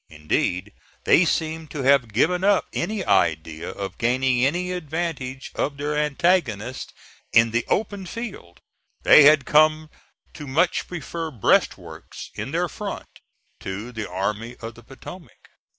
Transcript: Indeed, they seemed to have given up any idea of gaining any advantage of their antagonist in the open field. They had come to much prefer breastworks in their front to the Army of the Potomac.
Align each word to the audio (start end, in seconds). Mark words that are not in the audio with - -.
Indeed, 0.09 0.73
they 1.03 1.25
seemed 1.25 1.69
to 1.69 1.83
have 1.83 2.11
given 2.11 2.43
up 2.43 2.65
any 2.73 3.05
idea 3.05 3.69
of 3.69 3.99
gaining 3.99 4.43
any 4.43 4.71
advantage 4.71 5.51
of 5.53 5.77
their 5.77 5.95
antagonist 5.95 6.91
in 7.33 7.51
the 7.51 7.63
open 7.67 8.07
field. 8.07 8.61
They 9.03 9.25
had 9.25 9.45
come 9.45 9.91
to 10.33 10.47
much 10.47 10.87
prefer 10.87 11.29
breastworks 11.29 12.31
in 12.33 12.49
their 12.49 12.67
front 12.67 13.19
to 13.59 13.91
the 13.91 14.09
Army 14.09 14.55
of 14.59 14.73
the 14.73 14.81
Potomac. 14.81 15.49